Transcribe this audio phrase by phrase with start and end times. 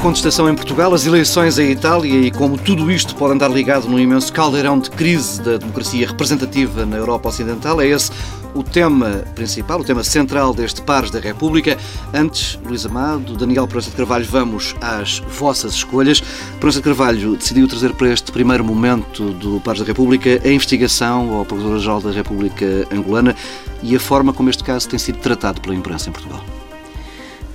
[0.00, 3.98] contestação em Portugal, as eleições em Itália e como tudo isto pode andar ligado num
[3.98, 8.10] imenso caldeirão de crise da democracia representativa na Europa Ocidental, é esse
[8.54, 11.76] o tema principal, o tema central deste Pares da República.
[12.14, 16.22] Antes, Luís Amado, Daniel Proença de Carvalho, vamos às vossas escolhas.
[16.58, 21.34] Proença de Carvalho decidiu trazer para este primeiro momento do Pares da República a investigação
[21.34, 23.36] ao Procurador-Geral da República Angolana
[23.82, 26.42] e a forma como este caso tem sido tratado pela imprensa em Portugal.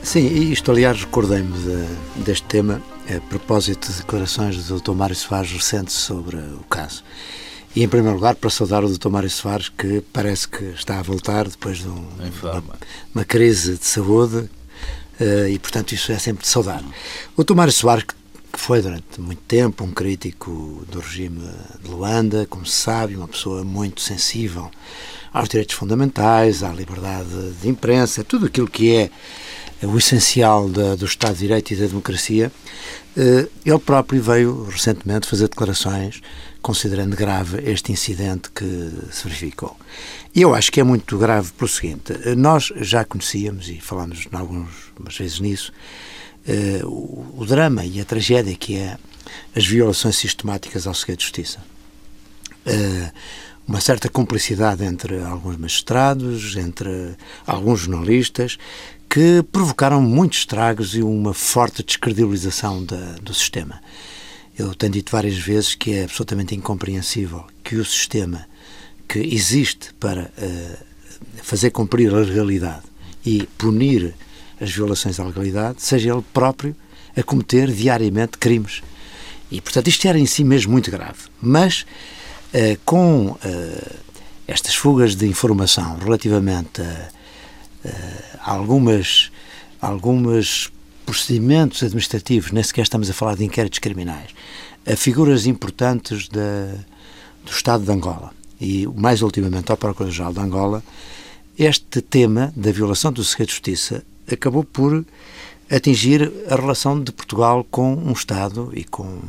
[0.05, 4.91] Sim, isto aliás recordei-me de, deste tema a propósito de declarações do Dr.
[4.91, 7.03] Mário Soares recentes sobre o caso.
[7.75, 9.09] E em primeiro lugar para saudar o Dr.
[9.09, 12.07] Mário Soares que parece que está a voltar depois de um,
[12.43, 12.63] uma,
[13.15, 14.47] uma, crise de saúde
[15.19, 16.83] uh, e portanto isso é sempre de saudar.
[17.35, 17.55] O Dr.
[17.55, 21.49] Mário Soares que foi durante muito tempo um crítico do regime
[21.83, 24.69] de Luanda, como se sabe, uma pessoa muito sensível
[25.33, 29.09] aos direitos fundamentais, à liberdade de imprensa, tudo aquilo que é
[29.81, 32.51] o essencial da, do Estado de Direito e da democracia,
[33.17, 36.21] eh, ele próprio veio recentemente fazer declarações
[36.61, 39.77] considerando grave este incidente que se verificou.
[40.33, 44.27] E eu acho que é muito grave pelo seguinte: eh, nós já conhecíamos e falámos
[44.31, 45.71] algumas vezes nisso
[46.47, 48.97] eh, o, o drama e a tragédia que é
[49.55, 51.59] as violações sistemáticas ao segredo de justiça
[53.67, 57.15] uma certa cumplicidade entre alguns magistrados, entre
[57.45, 58.57] alguns jornalistas,
[59.09, 63.81] que provocaram muitos estragos e uma forte descredibilização da, do sistema.
[64.57, 68.45] Eu tenho dito várias vezes que é absolutamente incompreensível que o sistema
[69.07, 70.77] que existe para uh,
[71.43, 72.83] fazer cumprir a legalidade
[73.25, 74.15] e punir
[74.59, 76.75] as violações à legalidade seja ele próprio
[77.15, 78.81] a cometer diariamente crimes.
[79.51, 81.19] E, portanto, isto era em si mesmo muito grave.
[81.41, 81.85] Mas,
[82.53, 83.95] uh, com uh,
[84.47, 87.09] estas fugas de informação relativamente a
[88.43, 89.31] algumas,
[89.81, 90.71] algumas
[91.05, 94.31] procedimentos administrativos, nem sequer estamos a falar de inquéritos criminais,
[94.85, 96.75] a figuras importantes da,
[97.43, 98.33] do Estado de Angola.
[98.59, 100.83] E, mais ultimamente, ao Procurador-Geral de Angola,
[101.57, 105.05] este tema da violação do segredo de justiça acabou por
[105.69, 109.19] atingir a relação de Portugal com um Estado e com,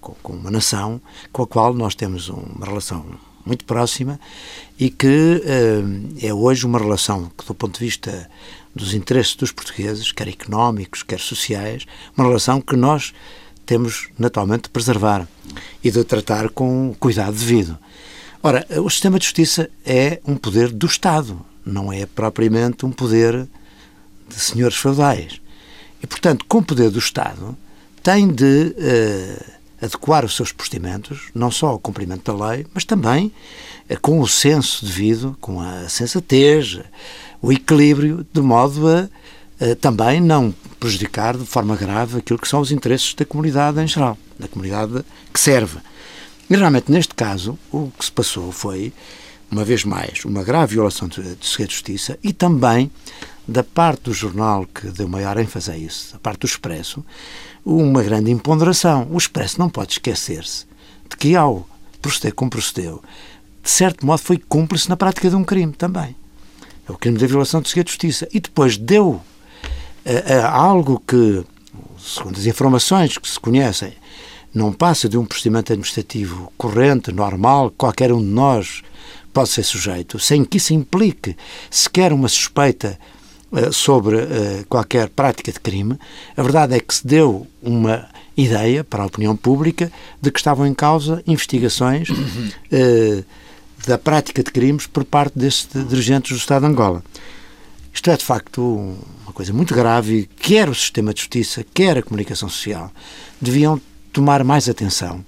[0.00, 1.00] com, com uma nação
[1.32, 3.04] com a qual nós temos uma relação
[3.50, 4.20] muito próxima
[4.78, 8.30] e que uh, é hoje uma relação que, do ponto de vista
[8.74, 11.84] dos interesses dos portugueses, quer económicos, quer sociais,
[12.16, 13.12] uma relação que nós
[13.66, 15.26] temos naturalmente de preservar
[15.82, 17.76] e de tratar com cuidado devido.
[18.42, 23.48] Ora, o sistema de justiça é um poder do Estado, não é propriamente um poder
[24.28, 25.40] de senhores feudais.
[26.02, 27.56] E, portanto, com o poder do Estado,
[28.02, 33.32] tem de uh, adequar os seus procedimentos, não só ao cumprimento da lei, mas também
[33.88, 36.80] eh, com o senso devido, com a sensatez,
[37.40, 39.08] o equilíbrio, de modo a,
[39.64, 43.86] a também não prejudicar de forma grave aquilo que são os interesses da comunidade em
[43.86, 45.78] geral, da comunidade que serve.
[46.48, 48.92] E realmente, neste caso, o que se passou foi,
[49.50, 52.90] uma vez mais, uma grave violação de segredo de justiça e também
[53.46, 57.04] da parte do jornal que deu maior ênfase a isso, da parte do Expresso,
[57.64, 59.08] uma grande imponderação.
[59.10, 60.66] O Expresso não pode esquecer-se
[61.08, 61.68] de que, ao
[62.00, 63.02] proceder como procedeu,
[63.62, 66.16] de certo modo foi cúmplice na prática de um crime também.
[66.88, 68.28] É o crime da violação do segredo de justiça.
[68.32, 69.20] E depois deu
[70.04, 71.44] a, a algo que,
[71.98, 73.92] segundo as informações que se conhecem,
[74.52, 78.82] não passa de um procedimento administrativo corrente, normal, qualquer um de nós
[79.32, 81.36] pode ser sujeito, sem que isso implique
[81.70, 83.19] sequer uma suspeita eh,
[83.72, 85.98] sobre uh, qualquer prática de crime,
[86.36, 89.90] a verdade é que se deu uma ideia para a opinião pública
[90.20, 93.24] de que estavam em causa investigações uh,
[93.86, 97.02] da prática de crimes por parte destes dirigentes do Estado de Angola.
[97.92, 98.62] Isto é, de facto,
[99.24, 102.90] uma coisa muito grave e quer o sistema de justiça, quer a comunicação social,
[103.40, 103.80] deviam
[104.12, 105.24] tomar mais atenção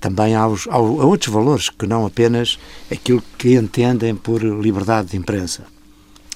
[0.00, 2.58] também aos, a outros valores que não apenas
[2.90, 5.73] aquilo que entendem por liberdade de imprensa.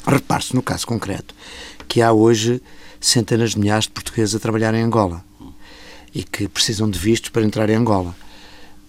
[0.08, 1.34] Repare-se no caso concreto
[1.86, 2.62] que há hoje
[3.00, 5.24] centenas de milhares de portugueses a trabalhar em Angola
[6.14, 8.16] e que precisam de vistos para entrar em Angola.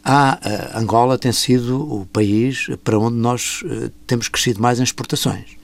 [0.03, 0.39] A,
[0.75, 5.57] a Angola tem sido o país para onde nós uh, temos crescido mais em exportações.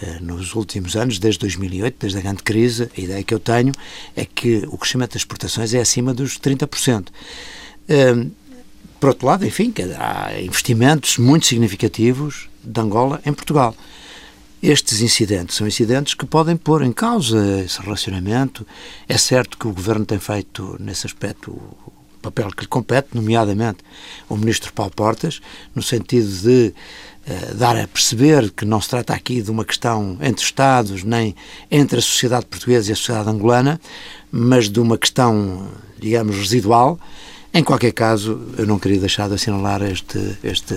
[0.00, 3.72] Uh, nos últimos anos, desde 2008, desde a grande crise, a ideia que eu tenho
[4.14, 7.08] é que o crescimento das exportações é acima dos 30%.
[7.08, 8.30] Uh,
[9.00, 13.74] por outro lado, enfim, há investimentos muito significativos de Angola em Portugal.
[14.62, 18.66] Estes incidentes são incidentes que podem pôr em causa esse relacionamento.
[19.08, 21.56] É certo que o Governo tem feito, nesse aspecto,
[22.20, 23.78] papel que lhe compete, nomeadamente
[24.28, 25.40] o ministro Paulo Portas,
[25.74, 26.74] no sentido de
[27.26, 31.36] uh, dar a perceber que não se trata aqui de uma questão entre Estados, nem
[31.70, 33.80] entre a sociedade portuguesa e a sociedade angolana,
[34.30, 35.68] mas de uma questão,
[36.00, 36.98] digamos, residual.
[37.54, 40.74] Em qualquer caso, eu não queria deixar de assinalar este, este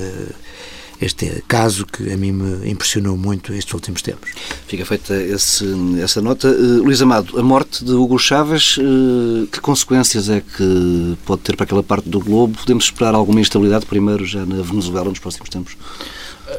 [1.01, 4.31] este caso que a mim me impressionou muito estes últimos tempos.
[4.68, 5.65] Fica feita esse,
[6.01, 6.48] essa nota.
[6.48, 11.56] Uh, Luís Amado, a morte de Hugo Chávez, uh, que consequências é que pode ter
[11.56, 12.57] para aquela parte do globo?
[12.57, 15.75] Podemos esperar alguma instabilidade primeiro já na Venezuela nos próximos tempos?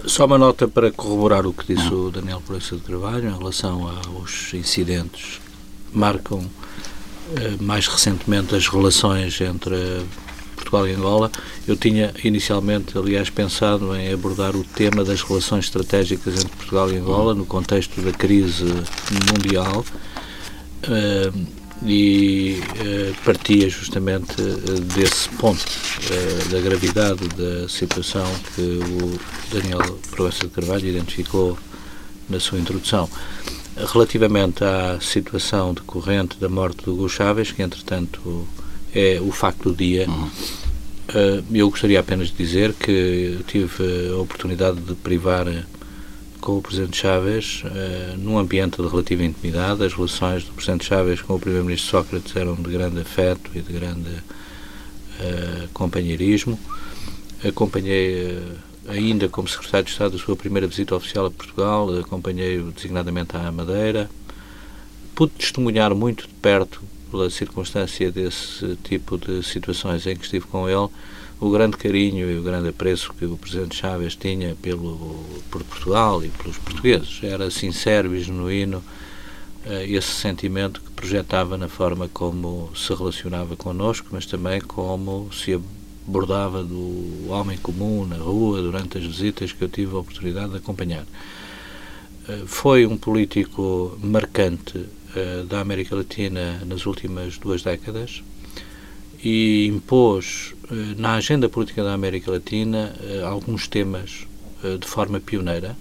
[0.07, 3.89] Só uma nota para corroborar o que disse o Daniel Proença de Carvalho em relação
[3.89, 5.41] aos incidentes
[5.93, 6.49] marcam
[7.37, 10.03] eh, mais recentemente as relações entre
[10.73, 11.31] Portugal e Angola,
[11.69, 16.97] eu tinha inicialmente, aliás, pensado em abordar o tema das relações estratégicas entre Portugal e
[16.97, 18.65] Angola no contexto da crise
[19.31, 19.85] mundial
[20.89, 21.47] uh,
[21.85, 25.63] e uh, partia justamente uh, desse ponto
[26.51, 29.21] da gravidade da situação que o
[29.55, 31.57] Daniel Proença de Carvalho identificou
[32.29, 33.09] na sua introdução.
[33.93, 38.47] Relativamente à situação decorrente da morte do Hugo Chávez, que entretanto
[38.95, 40.09] é o facto do dia.
[40.09, 40.31] Uhum.
[41.09, 45.47] Uh, eu gostaria apenas de dizer que tive a oportunidade de privar
[46.41, 49.85] com o Presidente Chávez uh, num ambiente de relativa intimidade.
[49.85, 53.73] As relações do Presidente Chávez com o Primeiro-Ministro Sócrates eram de grande afeto e de
[53.73, 56.59] grande uh, companheirismo.
[57.45, 58.39] Acompanhei,
[58.89, 63.51] ainda como Secretário de Estado, a sua primeira visita oficial a Portugal, acompanhei-o designadamente à
[63.51, 64.09] Madeira.
[65.15, 66.81] Pude testemunhar muito de perto
[67.13, 70.89] pela circunstância desse tipo de situações em que estive com ele,
[71.39, 76.25] o grande carinho e o grande apreço que o Presidente Chávez tinha pelo, por Portugal
[76.25, 77.21] e pelos portugueses.
[77.23, 78.79] Era sincero e genuíno
[79.67, 85.61] uh, esse sentimento que projetava na forma como se relacionava connosco, mas também como se
[86.07, 90.57] abordava do homem comum na rua durante as visitas que eu tive a oportunidade de
[90.57, 91.05] acompanhar.
[92.27, 95.02] Uh, foi um político marcante eh,
[95.49, 98.23] da América Latina nas últimas duas décadas
[99.23, 104.27] e impôs uh, na agenda política da América Latina uh, alguns temas
[104.79, 105.77] de forma pioneira,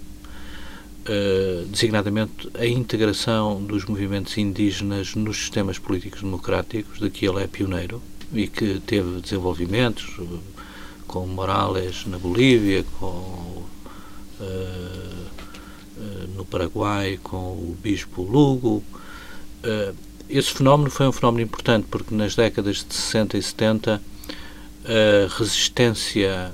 [1.70, 8.02] designadamente a integração dos movimentos indígenas nos sistemas políticos democráticos, de que ele é pioneiro
[8.32, 10.18] e que teve desenvolvimentos
[11.06, 13.62] com Morales na Bolívia, com
[16.34, 18.82] no Paraguai com o Bispo Lugo,
[19.64, 19.94] uh,
[20.28, 24.02] esse fenómeno foi um fenómeno importante porque nas décadas de 60 e 70
[24.84, 26.52] a resistência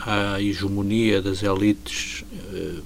[0.00, 2.82] à hegemonia das elites uh,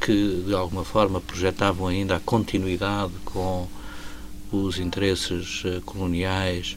[0.00, 3.68] que de alguma forma projetavam ainda a continuidade com
[4.50, 6.76] os interesses uh, coloniais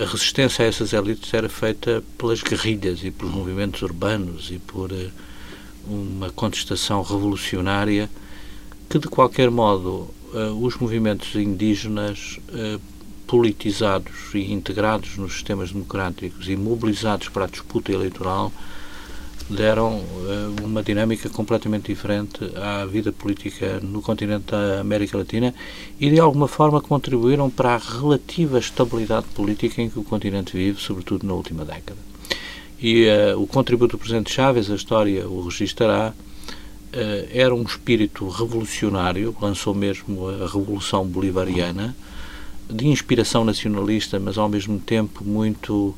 [0.00, 4.90] a resistência a essas elites era feita pelas guerrilhas e pelos movimentos urbanos e por
[5.86, 8.08] uma contestação revolucionária
[8.94, 12.80] que, de qualquer modo, uh, os movimentos indígenas uh,
[13.26, 18.52] politizados e integrados nos sistemas democráticos e mobilizados para a disputa eleitoral
[19.50, 25.52] deram uh, uma dinâmica completamente diferente à vida política no continente da América Latina
[25.98, 30.80] e de alguma forma contribuíram para a relativa estabilidade política em que o continente vive,
[30.80, 31.98] sobretudo na última década.
[32.80, 36.14] E uh, o contributo do Presidente Chávez, a história o registará,
[37.32, 41.94] era um espírito revolucionário, lançou mesmo a Revolução Bolivariana,
[42.70, 45.94] de inspiração nacionalista, mas ao mesmo tempo muito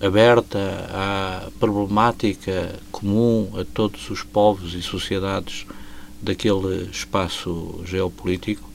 [0.00, 0.58] aberta
[0.90, 5.66] à problemática comum a todos os povos e sociedades
[6.22, 8.68] daquele espaço geopolítico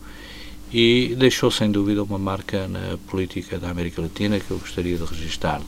[0.72, 5.06] e deixou sem dúvida uma marca na política da América Latina que eu gostaria de
[5.06, 5.62] registar.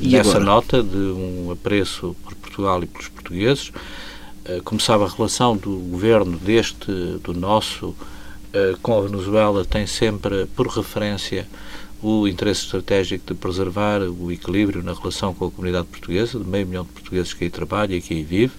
[0.00, 0.44] E Nessa agora?
[0.44, 3.80] nota de um apreço por Portugal e pelos portugueses, eh,
[4.64, 6.90] começava a relação do governo deste,
[7.22, 7.94] do nosso,
[8.52, 11.46] eh, com a Venezuela tem sempre por referência
[12.02, 16.66] o interesse estratégico de preservar o equilíbrio na relação com a comunidade portuguesa, de meio
[16.66, 18.52] milhão de portugueses que aí trabalha e que aí vive,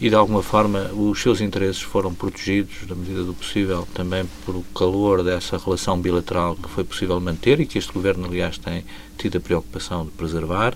[0.00, 4.56] e de alguma forma os seus interesses foram protegidos, na medida do possível, também por
[4.56, 8.84] o calor dessa relação bilateral que foi possível manter e que este governo, aliás, tem
[9.16, 10.74] tido a preocupação de preservar.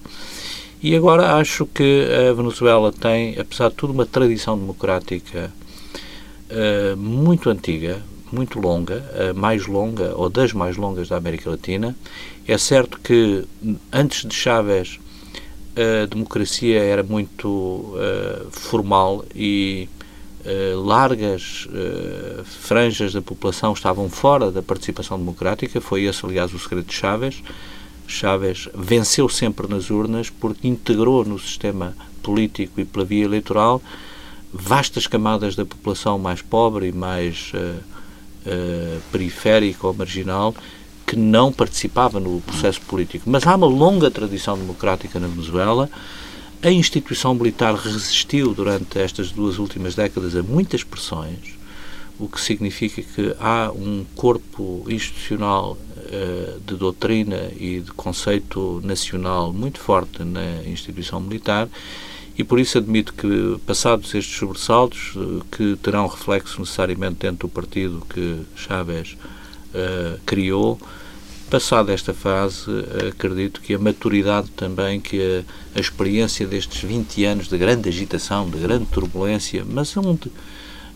[0.83, 5.53] E agora acho que a Venezuela tem, apesar de tudo, uma tradição democrática
[6.51, 11.97] uh, muito antiga, muito longa, a mais longa ou das mais longas da América Latina.
[12.47, 13.45] É certo que
[13.93, 15.01] antes de Chávez
[15.77, 19.89] a democracia era muito uh, formal e
[20.77, 21.67] largas
[22.45, 25.81] franjas da população estavam fora da participação democrática.
[25.81, 27.43] Foi esse, aliás, o segredo de Chávez.
[28.07, 33.83] Chávez venceu sempre nas urnas porque integrou no sistema político e pela via eleitoral
[34.53, 37.81] vastas camadas da população mais pobre e mais uh,
[38.47, 40.55] uh, periférica ou marginal
[41.07, 43.31] que não participava no processo político.
[43.31, 45.89] Mas há uma longa tradição democrática na Venezuela.
[46.61, 51.55] A instituição militar resistiu durante estas duas últimas décadas a muitas pressões,
[52.19, 59.53] o que significa que há um corpo institucional uh, de doutrina e de conceito nacional
[59.53, 61.69] muito forte na instituição militar
[62.39, 67.53] e por isso admito que, passados estes sobressaltos, eh, que terão reflexo necessariamente dentro do
[67.53, 69.17] partido que Chávez
[69.75, 70.79] uh, criou,
[71.49, 72.67] passada esta fase,
[73.09, 78.51] acredito que a maturidade também, que a, a, experiência destes 20 anos de grande agitação,
[78.51, 80.31] de grande turbulência, mas onde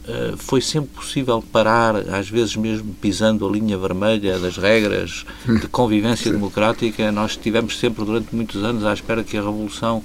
[0.08, 5.66] uh, foi sempre possível parar, às vezes mesmo pisando a linha vermelha das regras de
[5.68, 10.02] convivência democrática, nós estivemos sempre durante muitos anos à espera que a revolução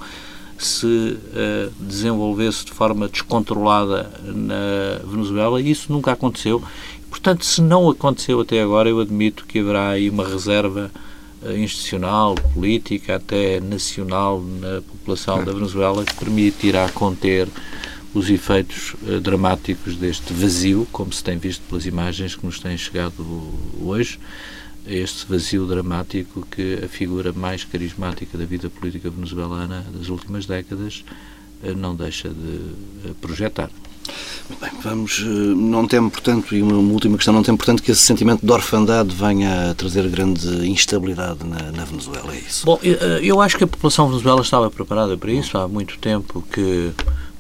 [0.58, 6.62] se uh, desenvolvesse de forma descontrolada na Venezuela e isso nunca aconteceu.
[7.10, 10.92] Portanto, se não aconteceu até agora, eu admito que haverá aí uma reserva
[11.44, 17.48] uh, institucional, política, até nacional na população da Venezuela que permitirá conter
[18.16, 22.76] os efeitos uh, dramáticos deste vazio, como se tem visto pelas imagens que nos têm
[22.78, 23.24] chegado
[23.80, 24.18] hoje
[24.88, 31.04] este vazio dramático que a figura mais carismática da vida política venezuelana das últimas décadas
[31.64, 32.60] eh, não deixa de
[33.04, 33.70] eh, projetar.
[34.62, 38.46] Bem, vamos, não temo, portanto, e uma última questão, não temo, portanto, que esse sentimento
[38.46, 42.64] de orfandade venha a trazer grande instabilidade na, na Venezuela, é isso?
[42.64, 42.80] Bom,
[43.24, 46.92] eu acho que a população venezuela estava preparada para isso há muito tempo que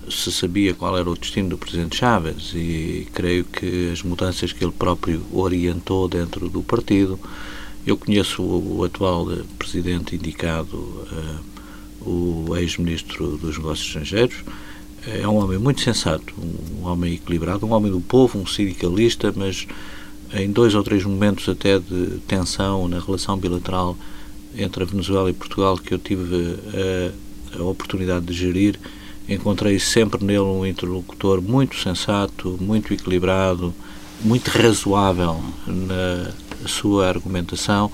[0.09, 4.63] se sabia qual era o destino do Presidente Chávez e creio que as mudanças que
[4.63, 7.19] ele próprio orientou dentro do partido.
[7.85, 9.27] Eu conheço o, atual
[9.59, 14.37] Presidente indicado, uh, o ex-Ministro dos Negócios Estrangeiros.
[15.07, 16.33] É um homem muito sensato,
[16.81, 19.67] um homem equilibrado, um homem do povo, um sindicalista, mas
[20.33, 23.95] em dois ou três momentos até de tensão na relação bilateral
[24.57, 26.57] entre a Venezuela e Portugal que eu tive
[27.53, 28.79] a, a oportunidade de gerir,
[29.27, 33.73] encontrei sempre nele um interlocutor muito sensato, muito equilibrado,
[34.23, 36.31] muito razoável na
[36.67, 37.91] sua argumentação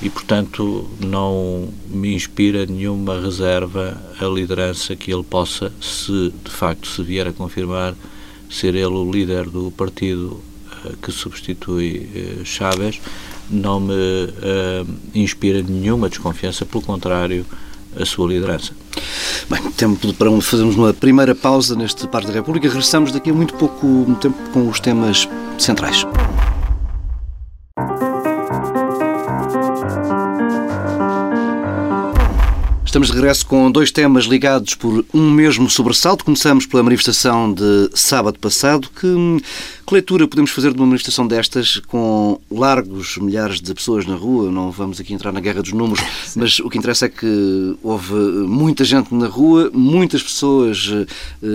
[0.00, 6.86] e, portanto, não me inspira nenhuma reserva a liderança que ele possa, se de facto
[6.86, 7.94] se vier a confirmar,
[8.48, 10.40] ser ele o líder do partido
[10.84, 13.00] uh, que substitui uh, Chávez,
[13.50, 17.44] não me uh, inspira nenhuma desconfiança, pelo contrário,
[17.96, 18.72] a sua liderança.
[19.48, 22.68] Bem, tempo para fazermos uma primeira pausa neste Parte da República.
[22.68, 23.86] Regressamos daqui a muito pouco
[24.20, 25.28] tempo com os temas
[25.58, 26.06] centrais.
[32.88, 36.24] Estamos de regresso com dois temas ligados por um mesmo sobressalto.
[36.24, 38.88] Começamos pela manifestação de sábado passado.
[38.98, 39.42] Que,
[39.86, 44.50] que leitura podemos fazer de uma manifestação destas com largos milhares de pessoas na rua?
[44.50, 46.02] Não vamos aqui entrar na guerra dos números,
[46.34, 51.46] mas o que interessa é que houve muita gente na rua, muitas pessoas eh,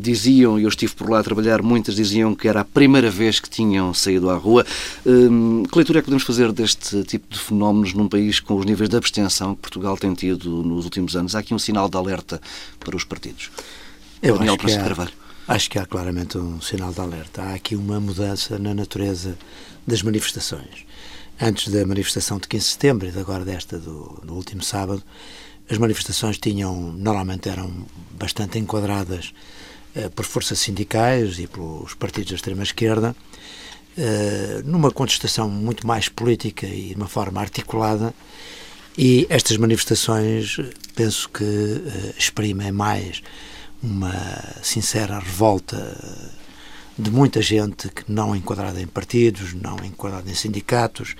[0.00, 3.38] diziam, e eu estive por lá a trabalhar, muitas diziam que era a primeira vez
[3.38, 4.66] que tinham saído à rua.
[5.06, 8.66] Eh, que leitura é que podemos fazer deste tipo de fenómenos num país com os
[8.66, 11.34] níveis de abstenção que Portugal tem tido nos últimos anos.
[11.34, 12.40] Há aqui um sinal de alerta
[12.78, 13.50] para os partidos.
[14.22, 15.08] Eu acho que, há,
[15.48, 17.42] acho que há claramente um sinal de alerta.
[17.42, 19.38] Há aqui uma mudança na natureza
[19.86, 20.86] das manifestações.
[21.40, 25.02] Antes da manifestação de 15 de setembro e agora desta do, do último sábado,
[25.70, 29.32] as manifestações tinham, normalmente eram bastante enquadradas
[29.94, 33.16] eh, por forças sindicais e pelos partidos da extrema-esquerda,
[33.96, 38.12] eh, numa contestação muito mais política e de uma forma articulada
[38.96, 40.56] e estas manifestações,
[40.94, 43.22] penso que uh, exprimem mais
[43.82, 44.12] uma
[44.62, 45.96] sincera revolta
[46.98, 51.14] de muita gente que não é enquadrada em partidos, não é enquadrada em sindicatos,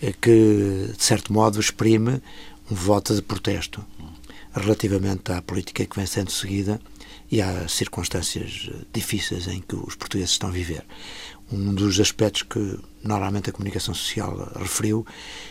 [0.00, 2.22] eh, que, de certo modo, exprime
[2.70, 3.84] um voto de protesto
[4.54, 6.80] relativamente à política que vem sendo seguida
[7.30, 10.84] e às circunstâncias eh, difíceis em que os portugueses estão a viver
[11.52, 15.06] um dos aspectos que normalmente a comunicação social referiu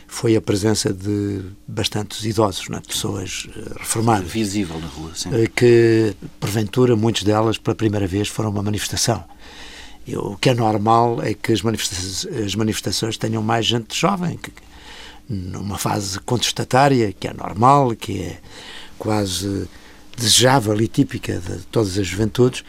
[0.07, 2.79] foi a presença de bastantes idosos, é?
[2.79, 4.31] pessoas eh, reformadas.
[4.31, 5.29] Visível na rua, sim.
[5.33, 9.23] Eh, que, porventura, muitos delas, pela primeira vez, foram uma manifestação.
[10.07, 14.37] E o que é normal é que as manifestações, as manifestações tenham mais gente jovem,
[14.37, 14.51] que,
[15.29, 18.39] numa fase contestatária, que é normal, que é
[18.97, 19.67] quase
[20.17, 22.63] desejável e típica de todas as juventudes,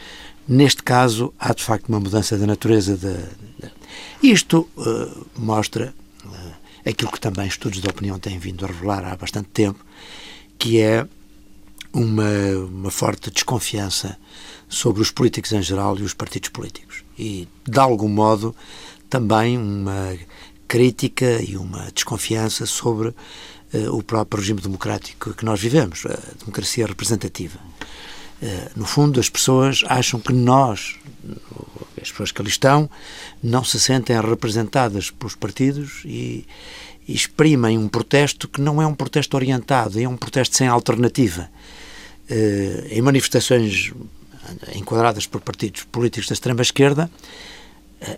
[0.47, 3.17] Neste caso, há de facto uma mudança da natureza da.
[4.23, 5.95] Isto uh, mostra
[6.25, 9.85] uh, aquilo que também estudos de opinião têm vindo a revelar há bastante tempo,
[10.59, 11.07] que é
[11.93, 12.31] uma,
[12.69, 14.19] uma forte desconfiança
[14.69, 17.05] sobre os políticos em geral e os partidos políticos.
[17.19, 18.55] E, de algum modo,
[19.09, 20.17] também uma
[20.67, 23.15] crítica e uma desconfiança sobre uh,
[23.93, 27.61] o próprio regime democrático que nós vivemos, a democracia representativa.
[28.43, 30.97] Uh, no fundo, as pessoas acham que nós,
[32.01, 32.91] as pessoas que ali estão,
[33.41, 36.45] não se sentem representadas pelos partidos e,
[37.07, 41.49] e exprimem um protesto que não é um protesto orientado, é um protesto sem alternativa.
[42.29, 43.93] Uh, em manifestações
[44.75, 47.09] enquadradas por partidos políticos da extrema-esquerda,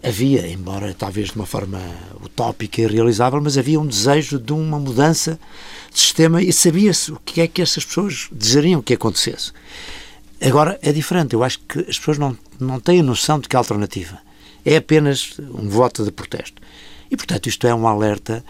[0.02, 1.78] havia, embora talvez de uma forma
[2.22, 5.38] utópica e realizável, mas havia um desejo de uma mudança
[5.92, 9.52] de sistema e sabia-se o que é que essas pessoas desejariam que acontecesse.
[10.40, 14.18] Agora é diferente, eu acho que as pessoas não, não têm noção de que alternativa.
[14.64, 16.60] É apenas um voto de protesto.
[17.10, 18.44] E, portanto, isto é um alerta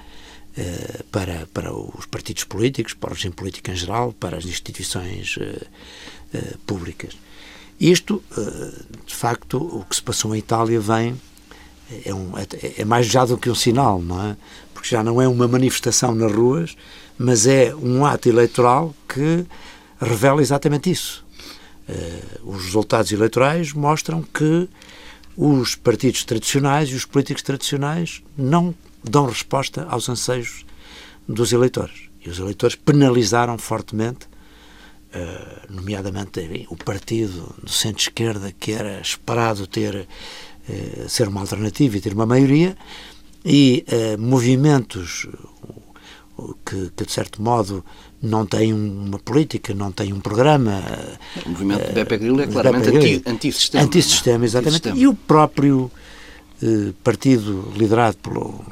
[0.57, 5.37] eh, para, para os partidos políticos, para o regime político em geral, para as instituições
[5.41, 5.67] eh,
[6.33, 7.17] eh, públicas.
[7.81, 8.23] Isto,
[9.05, 11.21] de facto, o que se passou em Itália vem
[12.05, 12.47] é, um, é,
[12.79, 14.37] é, mais já do que um sinal, não é?
[14.73, 16.77] Porque já não é uma manifestação nas ruas,
[17.19, 19.45] mas é um ato eleitoral que
[20.01, 21.24] revela exatamente isso.
[21.89, 24.69] Uh, os resultados eleitorais mostram que
[25.37, 30.65] os partidos tradicionais e os políticos tradicionais não dão resposta aos anseios
[31.29, 32.09] dos eleitores.
[32.25, 34.29] E os eleitores penalizaram fortemente
[35.13, 40.09] eh, nomeadamente o partido do centro-esquerda, que era esperado ter
[40.69, 42.77] uh, ser uma alternativa e ter uma maioria,
[43.45, 43.85] e
[44.19, 45.29] movimentos
[46.65, 47.85] que, que, de certo modo,
[48.25, 50.83] não têm uma política, não têm um programa.
[51.45, 53.85] O movimento de Beppe Grillo é claramente anti, antissistema.
[53.85, 54.89] Antissistema, exatamente.
[54.89, 55.01] Antissistema.
[55.01, 55.91] E o próprio
[57.03, 58.65] partido liderado pelo,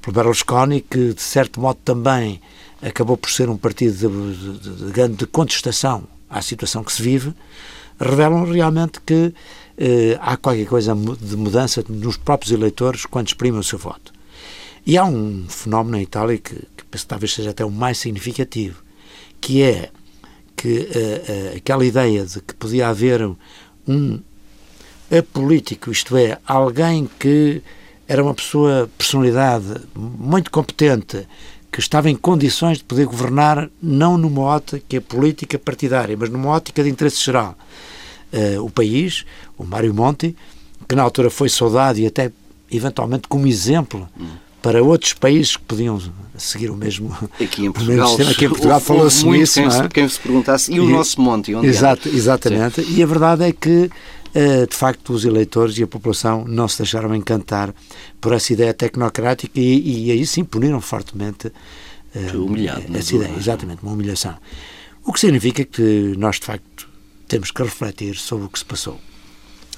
[0.00, 2.40] pelo Berlusconi, que de certo modo também
[2.80, 7.34] acabou por ser um partido de, de, de grande contestação à situação que se vive,
[7.98, 9.34] revelam realmente que
[9.76, 14.12] eh, há qualquer coisa de mudança nos próprios eleitores quando exprimem o seu voto.
[14.86, 16.54] E há um fenómeno na Itália que,
[16.90, 18.82] que talvez seja até o mais significativo,
[19.40, 19.90] que é
[20.56, 23.22] que eh, eh, aquela ideia de que podia haver
[23.86, 24.20] um
[25.16, 27.62] apolítico, isto é, alguém que
[28.06, 31.26] era uma pessoa, personalidade muito competente,
[31.70, 36.82] que estava em condições de poder governar não numa ótica política partidária, mas numa ótica
[36.82, 37.56] de interesse geral.
[38.32, 39.24] Uh, o país,
[39.56, 40.34] o Mário Monti,
[40.88, 42.32] que na altura foi saudado e até
[42.70, 44.26] eventualmente como exemplo hum.
[44.62, 46.00] Para outros países que podiam
[46.36, 48.30] seguir o mesmo aqui em Portugal, sistema.
[48.30, 49.54] Aqui em Portugal falou-se nisso.
[49.54, 49.88] Quem, é?
[49.88, 51.54] quem se perguntasse, e o e, nosso Monte?
[51.54, 52.82] Onde exato, exatamente.
[52.82, 52.94] Sim.
[52.96, 53.90] E a verdade é que
[54.34, 57.74] eh, de facto, os eleitores e a população não se deixaram encantar
[58.20, 63.82] por essa ideia tecnocrática e, e aí sim puniram fortemente uh, humilhado, essa ideia, exatamente,
[63.82, 64.36] uma humilhação.
[65.04, 66.88] O que significa que nós, de facto,
[67.26, 69.00] temos que refletir sobre o que se passou.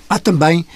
[0.09, 0.67] Há também,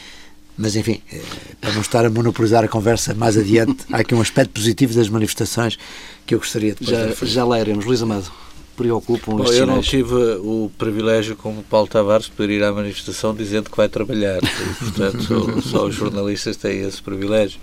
[0.56, 1.20] mas enfim, eh,
[1.60, 5.08] para não estar a monopolizar a conversa mais adiante, há aqui um aspecto positivo das
[5.08, 5.78] manifestações
[6.24, 7.84] que eu gostaria de já, já lá iremos.
[7.84, 8.30] Luís Amado
[8.76, 13.34] preocupam Bom, Eu não tive o privilégio, como Paulo Tavares, de poder ir à manifestação
[13.34, 14.38] dizendo que vai trabalhar.
[14.42, 17.60] E, portanto, só os jornalistas têm esse privilégio.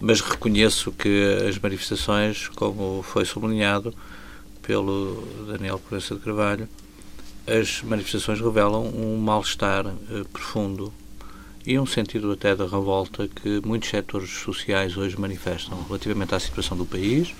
[0.00, 3.94] Mas reconheço que as manifestações, como foi sublinhado
[4.62, 6.68] pelo Daniel Proença de Carvalho,
[7.46, 10.92] as manifestações revelam um mal-estar eh, profundo
[11.66, 16.76] e um sentido até da revolta que muitos setores sociais hoje manifestam relativamente à situação
[16.76, 17.34] do país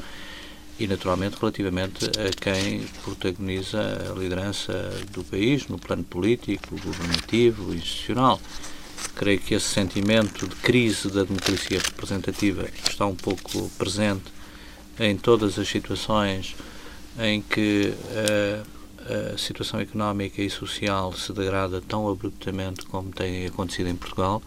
[0.78, 3.80] e, naturalmente, relativamente a quem protagoniza
[4.10, 4.72] a liderança
[5.12, 8.40] do país no plano político, governativo, institucional.
[9.14, 14.24] Creio que esse sentimento de crise da democracia representativa está um pouco presente
[14.98, 16.54] em todas as situações
[17.18, 23.88] em que a, a situação económica e social se degrada tão abruptamente como tem acontecido
[23.88, 24.42] em Portugal?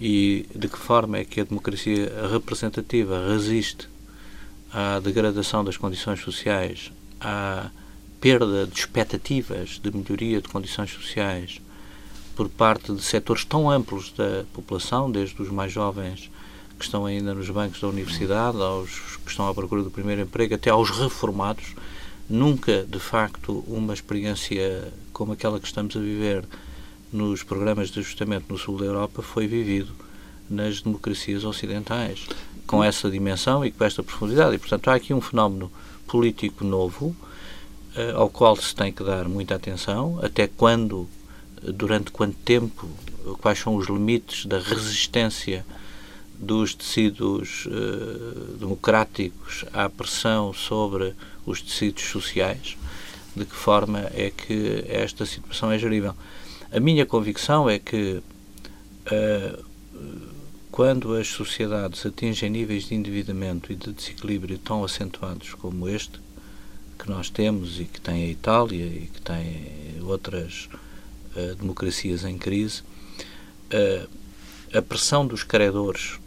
[0.00, 3.88] E de que forma é que a democracia representativa resiste
[4.72, 7.70] à degradação das condições sociais, à
[8.20, 11.60] perda de expectativas de melhoria de condições sociais
[12.34, 16.30] por parte de setores tão amplos da população, desde os mais jovens
[16.78, 18.90] que estão ainda nos bancos da universidade, aos
[19.24, 21.74] que estão à procura do primeiro emprego, até aos reformados,
[22.28, 26.44] nunca, de facto, uma experiência como aquela que estamos a viver
[27.12, 29.92] nos programas de ajustamento no sul da Europa foi vivido
[30.50, 32.26] nas democracias ocidentais
[32.66, 34.56] com essa dimensão e com esta profundidade.
[34.56, 35.70] E, portanto, há aqui um fenómeno
[36.06, 37.14] político novo
[37.96, 41.08] uh, ao qual se tem que dar muita atenção, até quando
[41.62, 42.88] durante quanto tempo,
[43.40, 45.64] quais são os limites da resistência
[46.38, 51.14] dos tecidos uh, democráticos à pressão sobre
[51.46, 52.76] os tecidos sociais,
[53.34, 56.14] de que forma é que esta situação é gerível.
[56.72, 58.22] A minha convicção é que
[59.06, 59.64] uh,
[60.70, 66.20] quando as sociedades atingem níveis de endividamento e de desequilíbrio tão acentuados como este,
[66.98, 70.68] que nós temos e que tem a Itália e que tem outras
[71.36, 72.82] uh, democracias em crise,
[73.72, 74.08] uh,
[74.76, 76.18] a pressão dos credores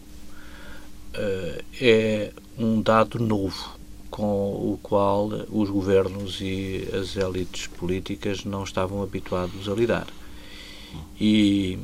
[1.81, 3.76] é um dado novo
[4.09, 10.07] com o qual os governos e as elites políticas não estavam habituados a lidar.
[11.19, 11.77] E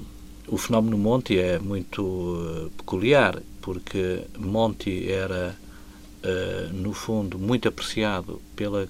[0.47, 5.55] o fenómeno Monti é muito peculiar, porque Monti era
[6.23, 8.87] uh, no fundo, muito apreciado pela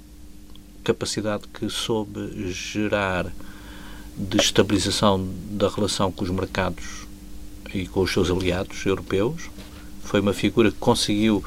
[0.83, 3.31] capacidade que soube gerar
[4.15, 7.07] de estabilização da relação com os mercados
[7.73, 9.49] e com os seus aliados europeus.
[10.03, 11.43] Foi uma figura que conseguiu,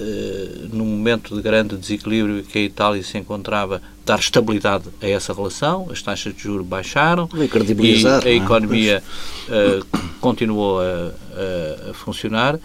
[0.00, 5.32] uh, num momento de grande desequilíbrio que a Itália se encontrava, dar estabilidade a essa
[5.32, 5.88] relação.
[5.90, 7.28] As taxas de juros baixaram
[8.24, 8.34] e a é?
[8.34, 9.02] economia
[9.48, 9.86] uh,
[10.20, 12.58] continuou a, a, a funcionar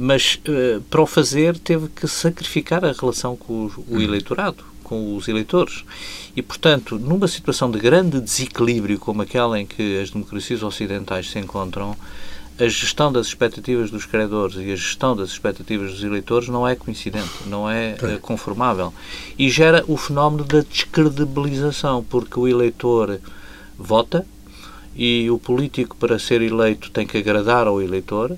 [0.00, 5.16] mas uh, para o fazer teve que sacrificar a relação com o, o eleitorado, com
[5.16, 5.84] os eleitores.
[6.36, 11.38] E, portanto, numa situação de grande desequilíbrio como aquela em que as democracias ocidentais se
[11.40, 11.96] encontram,
[12.58, 16.74] a gestão das expectativas dos credores e a gestão das expectativas dos eleitores não é
[16.74, 18.92] coincidente, não é uh, conformável.
[19.38, 23.20] E gera o fenómeno da descredibilização, porque o eleitor
[23.78, 24.26] vota
[24.96, 28.36] e o político, para ser eleito, tem que agradar ao eleitor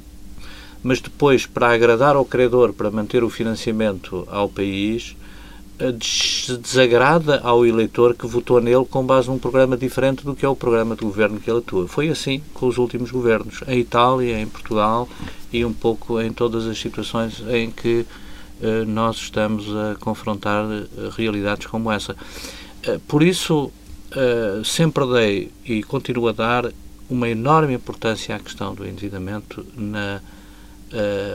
[0.83, 5.20] mas depois, para agradar ao credor, para manter o financiamento ao país, eh,
[6.61, 10.55] desagrada ao eleitor que votou nele com base num programa diferente do que é o
[10.55, 11.89] programa de governo que ele atua.
[11.89, 15.09] Foi assim com os últimos governos, em Itália, em Portugal
[15.53, 18.05] e um pouco em todas as situações em que
[18.61, 22.13] uh, nós estamos a confrontar uh, realidades como essa.
[22.87, 23.73] Uh, por isso,
[24.65, 26.73] sempre dei e continuo a dar
[27.09, 30.21] uma enorme importância à questão do endividamento na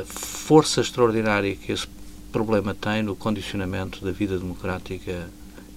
[0.06, 1.88] força extraordinária que esse
[2.36, 5.30] problema tem no condicionamento da vida democrática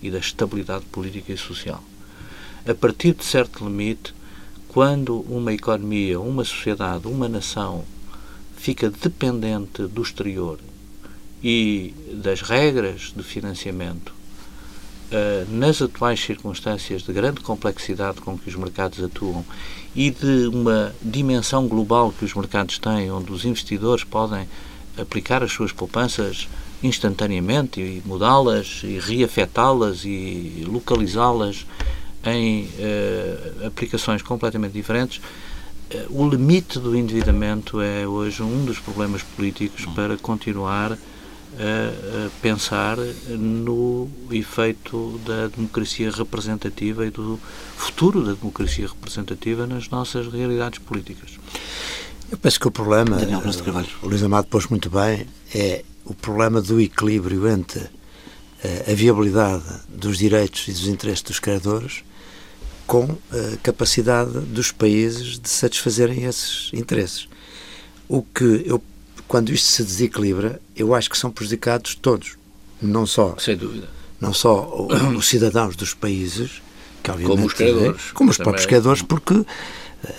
[0.02, 1.80] e da estabilidade política e social.
[2.66, 4.12] A partir de certo limite,
[4.66, 7.84] quando uma economia, uma sociedade, uma nação
[8.56, 10.58] fica dependente do exterior
[11.44, 11.94] e
[12.24, 14.12] das regras de financiamento,
[15.12, 19.44] uh, nas atuais circunstâncias de grande complexidade com que os mercados atuam
[19.94, 24.48] e de uma dimensão global que os mercados têm, onde os investidores podem
[25.00, 26.48] aplicar as suas poupanças
[26.82, 31.66] instantaneamente e mudá-las e reafetá-las e localizá-las
[32.24, 39.22] em uh, aplicações completamente diferentes, uh, o limite do endividamento é hoje um dos problemas
[39.22, 40.92] políticos para continuar
[41.58, 42.96] a, pensar
[43.28, 47.38] no efeito da democracia representativa e do
[47.76, 51.38] futuro da democracia representativa nas nossas realidades políticas.
[52.30, 53.40] Eu penso que o problema, Daniel
[54.02, 57.80] o Luís Amado pôs muito bem, é o problema do equilíbrio entre
[58.88, 62.02] a viabilidade dos direitos e dos interesses dos credores
[62.86, 67.28] com a capacidade dos países de satisfazerem esses interesses.
[68.08, 68.82] O que eu
[69.28, 72.36] quando isto se desequilibra, eu acho que são prejudicados todos.
[72.80, 73.36] Não só.
[73.38, 73.88] Sem dúvida.
[74.18, 76.62] Não só os cidadãos dos países,
[77.02, 77.36] que obviamente.
[77.36, 78.02] Como os criadores.
[78.12, 79.44] Como os próprios criadores, porque.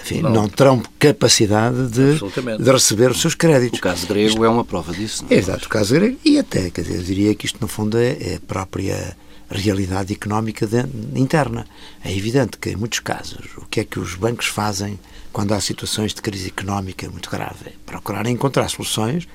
[0.01, 0.31] Enfim, não.
[0.31, 2.19] não terão capacidade de,
[2.61, 3.79] de, receber os seus créditos.
[3.79, 5.23] O caso grego isto, é uma prova disso.
[5.23, 5.39] Não é?
[5.39, 6.17] Exato, o caso grego.
[6.23, 9.15] E até, quer dizer, eu diria que isto, no fundo, é, é a própria
[9.49, 11.65] realidade económica de, interna.
[12.03, 14.99] É evidente que, em muitos casos, o que é que os bancos fazem
[15.31, 17.71] quando há situações de crise económica muito grave.
[17.85, 19.27] Procurar encontrar soluções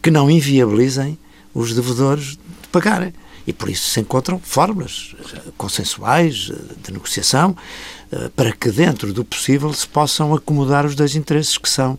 [0.00, 1.18] que não inviabilizem
[1.54, 3.12] os devedores de pagarem.
[3.46, 7.56] E por isso se encontram fórmulas eh, consensuais eh, de negociação
[8.36, 11.98] para que, dentro do possível, se possam acomodar os dois interesses que são,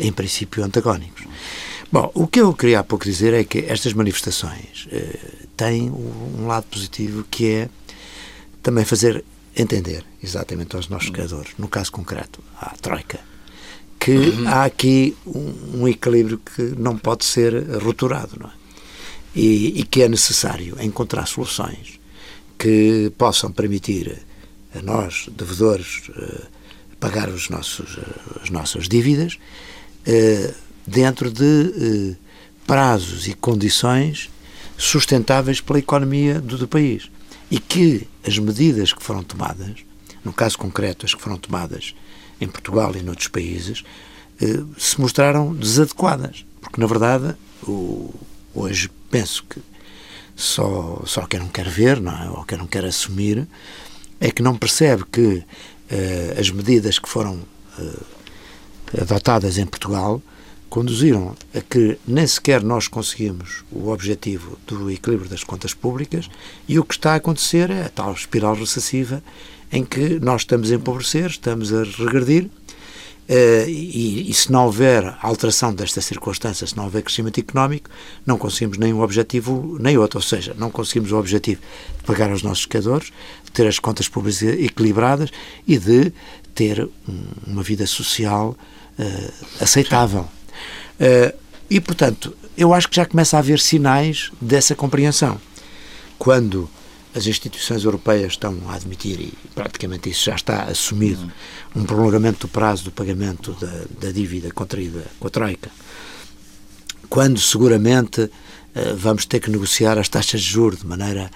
[0.00, 1.24] em princípio, antagónicos.
[1.90, 4.88] Bom, o que eu queria há pouco dizer é que estas manifestações
[5.56, 7.68] têm um lado positivo que é
[8.62, 9.24] também fazer
[9.56, 13.18] entender exatamente aos nossos criadores, no caso concreto, à Troika,
[13.98, 14.48] que uhum.
[14.48, 18.52] há aqui um, um, equilíbrio que não pode ser rupturado, não é?
[19.34, 22.00] E, e, que é necessário encontrar soluções
[22.58, 24.20] que possam permitir
[24.78, 26.46] a nós, devedores, uh,
[26.98, 29.38] pagar os nossos, uh, as nossas dívidas
[30.06, 30.54] uh,
[30.86, 32.16] dentro de
[32.66, 34.30] prazos e condições
[34.76, 37.10] sustentáveis pela economia do, do país
[37.50, 39.88] e que as medidas que foram tomadas
[40.24, 41.94] no caso concreto, as que foram tomadas
[42.40, 43.82] em Portugal e noutros países,
[44.40, 46.44] eh, se mostraram desadequadas.
[46.60, 48.14] Porque, na verdade, o,
[48.54, 49.60] hoje penso que
[50.36, 52.30] só, só quem não quer ver, não é?
[52.30, 53.46] ou quem não quer assumir,
[54.20, 55.44] é que não percebe que
[55.90, 57.40] eh, as medidas que foram
[57.78, 60.22] eh, adotadas em Portugal
[60.68, 66.28] conduziram a que nem sequer nós conseguimos o objetivo do equilíbrio das contas públicas
[66.68, 69.22] e o que está a acontecer é a tal espiral recessiva
[69.72, 72.67] em que nós estamos a empobrecer, estamos a regredir Uh,
[73.28, 77.90] e, e, se não houver alteração desta circunstância, se não houver crescimento económico,
[78.24, 80.18] não conseguimos nem um objetivo nem outro.
[80.18, 81.60] Ou seja, não conseguimos o objetivo
[81.98, 83.12] de pagar aos nossos educadores,
[83.44, 85.30] de ter as contas públicas equilibradas
[85.66, 86.10] e de
[86.54, 88.56] ter um, uma vida social
[88.98, 90.22] uh, aceitável.
[90.98, 91.36] Uh,
[91.68, 95.38] e, portanto, eu acho que já começa a haver sinais dessa compreensão.
[96.18, 96.68] Quando
[97.14, 101.30] as instituições europeias estão a admitir, e praticamente isso já está assumido,
[101.74, 105.70] um prolongamento do prazo do pagamento da, da dívida contraída com a Troika,
[107.08, 108.30] quando seguramente
[108.74, 111.30] eh, vamos ter que negociar as taxas de juros de maneira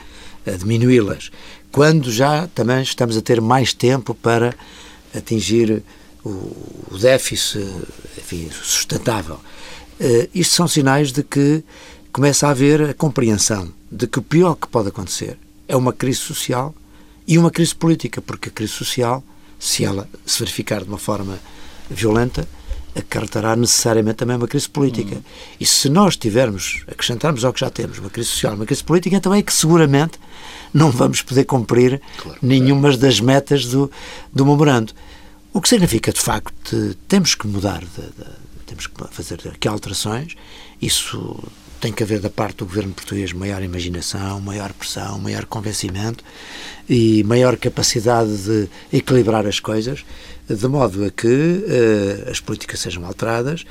[0.47, 1.31] a diminuí-las,
[1.71, 4.55] quando já também estamos a ter mais tempo para
[5.15, 5.83] atingir
[6.25, 6.29] o,
[6.91, 7.67] o déficit
[8.19, 9.41] enfim, sustentável.
[10.01, 11.65] Uh, isto são sinais de que
[12.13, 15.39] começa a haver a compreensão de que o pior que pode acontecer
[15.73, 16.75] é uma crise social
[17.27, 19.25] e uma crise política, porque a crise social,
[19.59, 21.39] se ela se verificar de uma forma
[21.89, 22.47] violenta,
[22.95, 25.15] acarretará necessariamente também uma crise política.
[25.15, 25.23] Uhum.
[25.59, 29.17] E se nós tivermos, acrescentarmos ao que já temos, uma crise social, uma crise política,
[29.17, 30.19] então é que seguramente
[30.75, 33.91] não vamos poder cumprir claro, nenhuma das metas do,
[34.31, 34.93] do memorando.
[35.55, 38.31] O que significa, de facto, que temos que mudar, de, de,
[38.67, 40.35] temos que fazer aqui alterações.
[40.83, 41.43] Isso
[41.83, 46.23] tem que haver da parte do governo português maior imaginação, maior pressão, maior convencimento
[46.89, 50.05] e maior capacidade de equilibrar as coisas,
[50.49, 53.65] de modo a que uh, as políticas sejam alteradas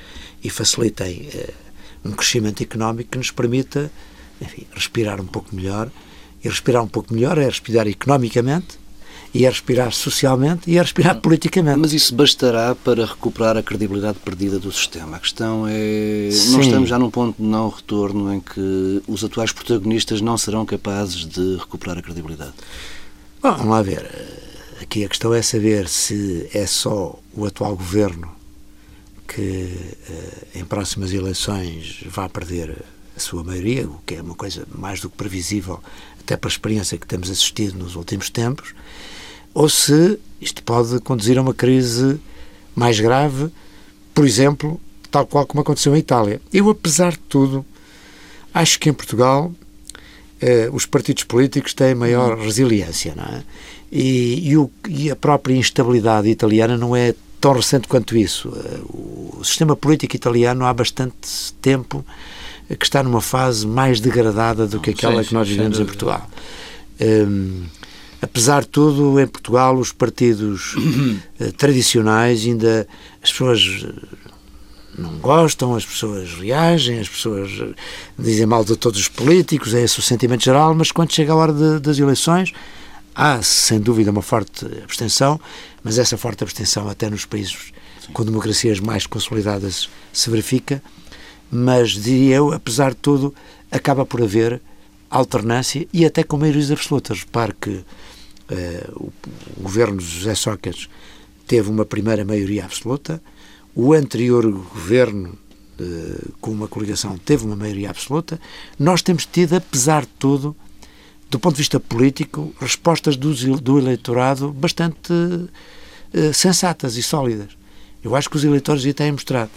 [0.43, 3.89] e facilitem uh, um crescimento económico que nos permita
[4.41, 5.89] enfim, respirar um pouco melhor.
[6.43, 8.77] E respirar um pouco melhor é respirar economicamente,
[9.33, 11.79] e a respirar socialmente e a respirar politicamente.
[11.79, 15.17] Mas isso bastará para recuperar a credibilidade perdida do sistema.
[15.17, 16.29] A questão é.
[16.31, 16.51] Sim.
[16.57, 20.65] Nós estamos já num ponto de não retorno em que os atuais protagonistas não serão
[20.65, 22.53] capazes de recuperar a credibilidade.
[23.41, 24.09] Bom, vamos lá ver.
[24.81, 28.29] Aqui a questão é saber se é só o atual governo
[29.27, 32.83] que eh, em próximas eleições vai perder
[33.15, 35.81] a sua maioria, o que é uma coisa mais do que previsível,
[36.19, 38.73] até pela experiência que temos assistido nos últimos tempos,
[39.53, 42.19] ou se isto pode conduzir a uma crise
[42.75, 43.49] mais grave,
[44.13, 46.41] por exemplo, tal qual como aconteceu em Itália.
[46.53, 47.65] Eu, apesar de tudo,
[48.53, 49.51] acho que em Portugal
[50.39, 53.43] eh, os partidos políticos têm maior resiliência, não é?
[53.91, 58.51] E, e, o, e, a própria instabilidade italiana não é tão recente quanto isso.
[58.55, 62.05] Eh, o sistema político italiano há bastante tempo
[62.79, 66.29] que está numa fase mais degradada do que aquela sim, que nós vivemos em Portugal.
[67.01, 67.63] Um,
[68.21, 72.87] apesar de tudo, em Portugal, os partidos uh, tradicionais ainda
[73.21, 74.17] as pessoas eh,
[74.97, 77.73] não gostam, as pessoas reagem, as pessoas eh,
[78.17, 81.35] dizem mal de todos os políticos, é esse o sentimento geral, mas quando chega a
[81.35, 82.53] hora de, das eleições,
[83.15, 85.39] há sem dúvida uma forte abstenção,
[85.83, 87.71] mas essa forte abstenção até nos países
[88.05, 88.13] Sim.
[88.13, 90.81] com democracias mais consolidadas se verifica,
[91.51, 93.33] mas diria eu, apesar de tudo,
[93.71, 94.61] acaba por haver
[95.11, 97.19] alternância e até com maiorias absolutas.
[97.19, 97.83] Repare que
[98.51, 99.11] Uh,
[99.57, 100.89] o, governo de José Sócrates
[101.47, 103.23] teve uma primeira maioria absoluta,
[103.73, 105.37] o anterior governo,
[105.79, 108.37] uh, com uma coligação, teve uma maioria absoluta.
[108.77, 110.53] Nós temos tido, apesar de tudo,
[111.29, 117.55] do ponto de vista político, respostas do, do eleitorado bastante uh, sensatas e sólidas.
[118.03, 119.51] Eu acho que os eleitores já têm mostrado.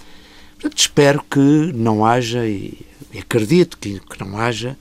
[0.53, 2.79] Portanto, espero que não haja, e
[3.19, 4.77] acredito que, que não haja,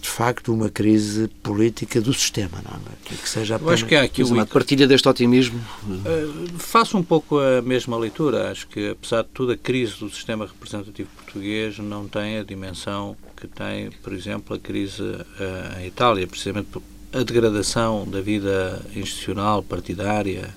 [0.00, 3.00] de facto uma crise política do sistema, não é?
[3.16, 3.70] que seja apenas...
[3.70, 5.60] Eu acho que há aqui uma partilha deste otimismo.
[5.84, 8.50] Uh, faço um pouco a mesma leitura.
[8.50, 13.16] Acho que, apesar de tudo, a crise do sistema representativo português não tem a dimensão
[13.36, 16.68] que tem, por exemplo, a crise uh, em Itália, precisamente
[17.12, 20.54] a degradação da vida institucional, partidária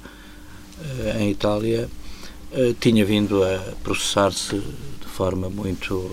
[0.79, 1.89] uh, em Itália
[2.79, 6.11] tinha vindo a processar-se de forma muito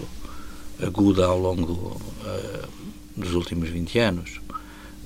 [0.83, 2.69] aguda ao longo uh,
[3.17, 4.41] dos últimos 20 anos.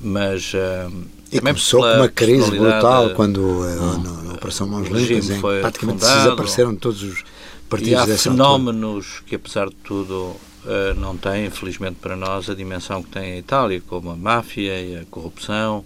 [0.00, 5.30] Mas uh, e começou com uma crise brutal quando uh, na, na Operação Mãos Limpas,
[5.30, 7.24] em que praticamente fundado, desapareceram todos os
[7.68, 9.24] partidos e há fenómenos altura.
[9.26, 13.36] que, apesar de tudo, Uh, não têm, infelizmente para nós, a dimensão que tem a
[13.36, 15.84] Itália, como a máfia e a corrupção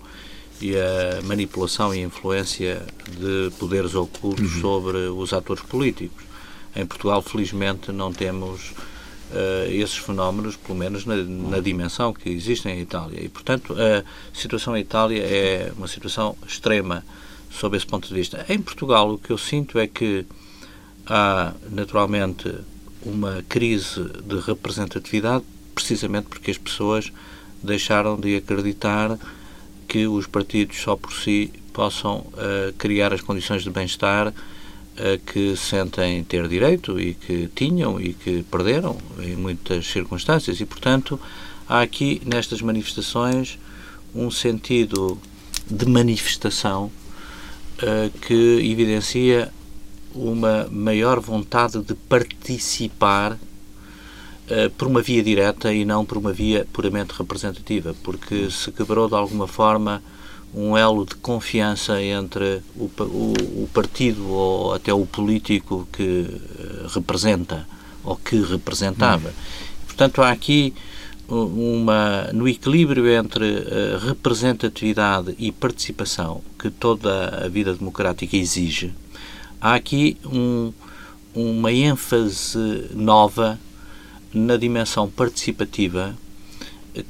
[0.60, 2.82] e a manipulação e influência
[3.18, 4.60] de poderes ocultos uhum.
[4.60, 6.22] sobre os atores políticos.
[6.76, 8.72] Em Portugal, felizmente, não temos
[9.30, 13.20] uh, esses fenómenos, pelo menos na, na, dimensão que existem em Itália.
[13.22, 14.02] E, portanto, a
[14.36, 17.04] situação em Itália é uma situação extrema
[17.50, 18.44] sob esse ponto de vista.
[18.48, 20.24] Em Portugal, o que eu sinto é que
[21.06, 22.54] há, naturalmente,
[23.02, 27.12] uma crise de representatividade, precisamente porque as pessoas
[27.62, 29.18] deixaram de acreditar
[29.86, 34.32] que os partidos só por si possam uh, criar as condições de bem-estar
[35.26, 40.60] que sentem ter direito e que tinham e que perderam em muitas circunstâncias.
[40.60, 41.20] E, portanto,
[41.68, 43.58] há aqui nestas manifestações
[44.14, 45.18] um sentido
[45.70, 46.90] de manifestação
[47.82, 48.34] uh, que
[48.70, 49.52] evidencia
[50.14, 56.66] uma maior vontade de participar uh, por uma via direta e não por uma via
[56.72, 60.02] puramente representativa, porque se quebrou de alguma forma
[60.54, 63.32] um elo de confiança entre o, o,
[63.64, 67.66] o partido ou até o político que uh, representa
[68.02, 69.28] ou que representava.
[69.28, 69.32] Hum.
[69.86, 70.72] Portanto, há aqui
[71.28, 78.94] uma no equilíbrio entre uh, representatividade e participação que toda a vida democrática exige
[79.60, 80.72] há aqui um,
[81.34, 83.58] uma ênfase nova
[84.32, 86.16] na dimensão participativa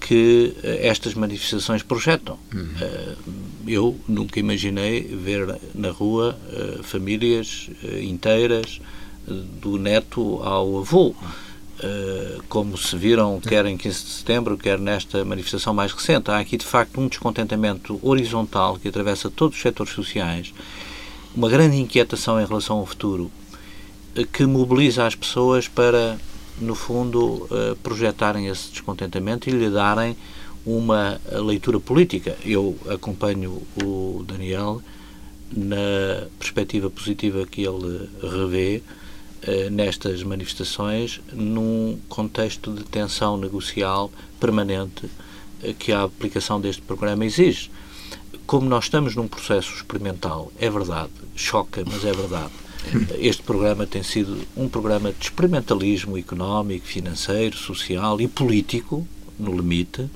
[0.01, 2.38] que estas manifestações projetam.
[2.55, 2.69] Uhum.
[2.81, 3.14] Eh,
[3.67, 8.81] eu nunca imaginei ver na rua eh, famílias eh, inteiras,
[9.61, 11.14] do neto ao avô,
[12.49, 16.31] como se viram quer em 15 de setembro, quer nesta manifestação mais recente.
[16.31, 20.55] Há aqui, de facto, um descontentamento horizontal que atravessa todos os setores sociais
[21.35, 23.31] uma grande inquietação em relação ao futuro
[24.17, 26.19] eh, que mobiliza as pessoas para,
[26.61, 30.16] no fundo, eh, projetarem esse descontentamento e lhe darem
[30.66, 32.37] uma leitura política.
[32.44, 34.83] Eu acompanho o Daniel
[35.51, 38.83] na perspectiva positiva que ele revê
[39.42, 45.09] eh, nestas manifestações num contexto de tensão negocial permanente
[45.79, 47.71] que a aplicação deste programa exige
[48.49, 52.51] como nós estamos num processo experimental, é verdade, choca, mas é verdade.
[53.18, 59.07] Este programa tem sido um programa de experimentalismo económico, financeiro, social e político,
[59.38, 60.09] no limite.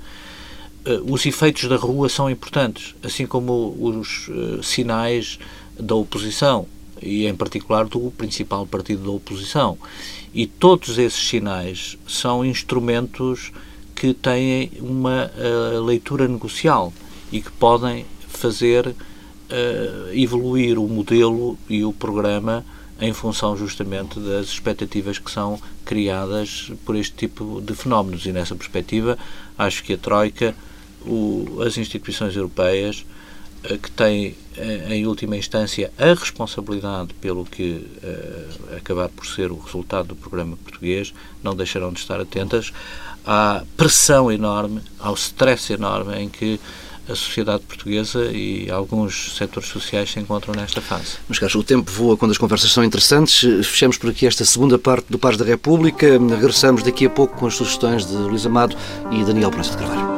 [0.85, 5.39] Eh, os efeitos da rua são importantes, assim como os uh, sinais
[5.79, 6.67] da oposição,
[7.01, 9.77] e em particular do principal partido da oposição.
[10.33, 13.51] E todos esses sinais são instrumentos
[13.95, 16.91] que têm uma uh, leitura negocial
[17.31, 18.95] e que podem fazer
[19.49, 22.65] uh, evoluir o modelo e o programa
[22.99, 28.25] em função justamente das expectativas que são criadas por este tipo de fenómenos.
[28.25, 29.17] E nessa perspectiva,
[29.57, 30.55] acho que a Troika,
[31.05, 33.05] o, as instituições europeias,
[33.69, 39.51] uh, que têm, uh, em última instância, a responsabilidade pelo que uh, acabar por ser
[39.51, 42.71] o resultado do programa português, não deixarão de estar atentas
[43.25, 46.59] à pressão enorme, ao stress enorme em que
[47.07, 51.17] a sociedade portuguesa e alguns setores sociais se encontram nesta fase.
[51.27, 53.41] Mas, Carlos, o tempo voa quando as conversas são interessantes.
[53.67, 56.07] Fechamos por aqui esta segunda parte do Paz da República.
[56.07, 58.75] Regressamos daqui a pouco com as sugestões de Luís Amado
[59.11, 60.13] e Daniel Prensa de Carvalho.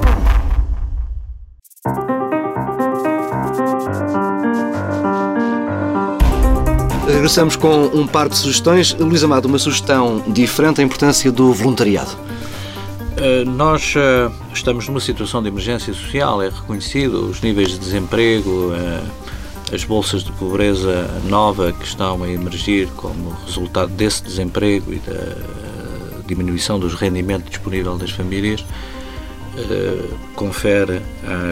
[7.07, 8.93] Regressamos com um par de sugestões.
[8.93, 12.24] Luís Amado, uma sugestão diferente, a importância do voluntariado.
[13.17, 18.73] Eh, nós uh, estamos numa situação de emergência social, é reconhecido, os níveis de desemprego,
[18.73, 24.99] uh, as bolsas de pobreza nova que estão a emergir como resultado desse desemprego e
[24.99, 28.65] da diminuição dos rendimentos disponível das famílias,
[30.35, 31.01] confere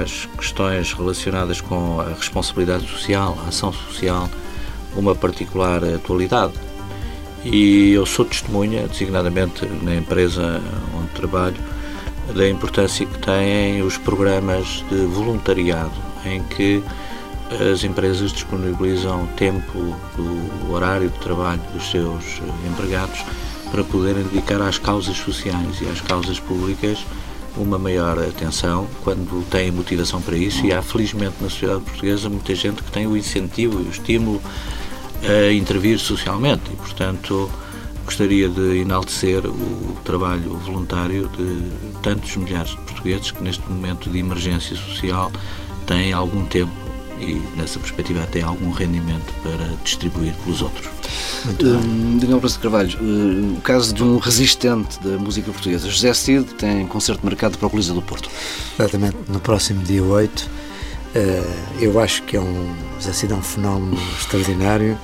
[0.02, 4.30] às questões relacionadas com a responsabilidade social, a ação social,
[4.95, 6.54] uma particular atualidade.
[7.45, 10.62] E eu sou testemunha, designadamente na empresa
[10.97, 11.58] onde trabalho,
[12.34, 15.91] da importância que têm os programas de voluntariado,
[16.25, 16.82] em que
[17.71, 23.23] as empresas disponibilizam tempo do horário de trabalho dos seus empregados
[23.69, 27.06] para poderem dedicar às causas sociais e às causas públicas
[27.58, 30.65] uma maior atenção quando têm motivação para isso.
[30.65, 34.41] E há felizmente na sociedade portuguesa muita gente que tem o incentivo e o estímulo
[35.28, 37.50] a intervir socialmente e, portanto,
[38.06, 41.71] gostaria de enaltecer o trabalho voluntário de
[42.02, 45.32] tantos milhares de portugueses que, neste momento de emergência social,
[45.86, 46.71] têm algum tempo
[47.19, 50.90] e, nessa perspectiva, até algum rendimento para distribuir pelos outros.
[51.62, 56.13] Um, Daniel Braço de Carvalho, uh, o caso de um resistente da música portuguesa, José
[56.13, 58.30] Cid, tem concerto marcado para o Coliseu do Porto.
[58.78, 60.62] Exatamente, no próximo dia 8
[61.79, 64.97] eu acho que é um, Cid é um fenómeno extraordinário.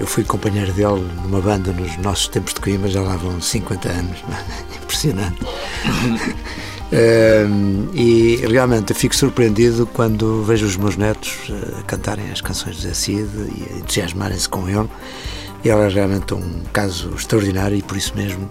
[0.00, 3.88] eu fui companheiro dele numa banda nos nossos tempos de Coimbra, já lá vão 50
[3.88, 4.18] anos.
[4.82, 5.38] Impressionante.
[7.94, 11.38] e realmente eu fico surpreendido quando vejo os meus netos
[11.86, 14.88] cantarem as canções de Zé Cid e entusiasmarem-se com ele.
[15.64, 18.50] Ele é realmente um caso extraordinário e por isso mesmo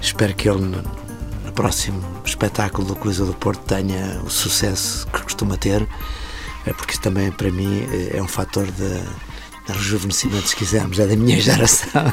[0.00, 0.70] espero que ele
[1.54, 5.86] próximo espetáculo do Coliseu do Porto tenha o sucesso que costuma ter,
[6.66, 9.00] é porque isso também para mim é um fator de,
[9.66, 12.12] de rejuvenescimento, se quisermos, é da minha geração.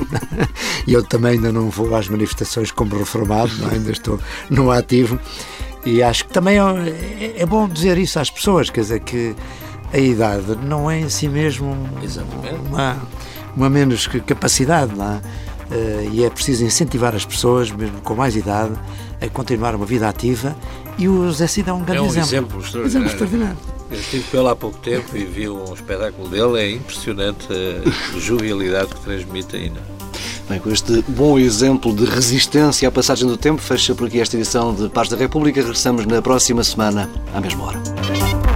[0.85, 3.69] E eu também ainda não vou às manifestações como reformado, não?
[3.69, 3.73] É?
[3.73, 4.19] ainda estou
[4.49, 5.19] no ativo.
[5.85, 9.35] E acho que também é, é, bom dizer isso às pessoas, quer dizer, que
[9.91, 11.75] a idade não é em si mesmo
[12.69, 12.97] uma
[13.55, 15.21] uma menos capacidade, não é?
[15.73, 18.73] Uh, e é preciso incentivar as pessoas, mesmo com mais idade,
[19.21, 20.55] a continuar uma vida ativa
[20.97, 22.27] e o Zé Cid é um grande é um exemplo.
[22.27, 22.87] exemplo extraordinário.
[22.87, 23.57] Exemplo extraordinário.
[23.91, 27.47] Eu estive com ele há pouco tempo e vi um espetáculo dele, é impressionante
[28.15, 29.81] a jovialidade que transmite ainda.
[30.49, 34.35] Bem, com este bom exemplo de resistência à passagem do tempo, fecha por aqui esta
[34.35, 35.61] edição de Paz da República.
[35.61, 38.50] Regressamos na próxima semana, à mesma hora.